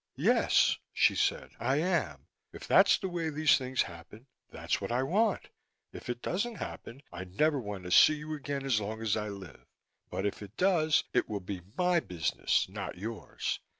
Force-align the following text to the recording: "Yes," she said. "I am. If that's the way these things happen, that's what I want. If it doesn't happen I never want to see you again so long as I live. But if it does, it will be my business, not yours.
"Yes," 0.17 0.79
she 0.91 1.13
said. 1.13 1.51
"I 1.59 1.75
am. 1.75 2.25
If 2.53 2.65
that's 2.67 2.97
the 2.97 3.07
way 3.07 3.29
these 3.29 3.59
things 3.59 3.83
happen, 3.83 4.25
that's 4.49 4.81
what 4.81 4.91
I 4.91 5.03
want. 5.03 5.49
If 5.93 6.09
it 6.09 6.23
doesn't 6.23 6.55
happen 6.55 7.03
I 7.11 7.25
never 7.25 7.59
want 7.59 7.83
to 7.83 7.91
see 7.91 8.15
you 8.15 8.33
again 8.33 8.67
so 8.71 8.87
long 8.87 9.03
as 9.03 9.15
I 9.15 9.29
live. 9.29 9.67
But 10.09 10.25
if 10.25 10.41
it 10.41 10.57
does, 10.57 11.03
it 11.13 11.29
will 11.29 11.39
be 11.39 11.61
my 11.77 11.99
business, 11.99 12.67
not 12.67 12.97
yours. 12.97 13.59